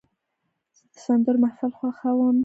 زه 0.79 0.83
د 0.93 0.95
سندرو 1.05 1.41
محفل 1.43 1.71
خوښوم. 1.79 2.37